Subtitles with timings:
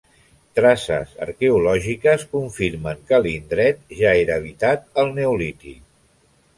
[0.59, 5.83] Traces arqueològiques confirmen que l'endret ja era habitat al neolític.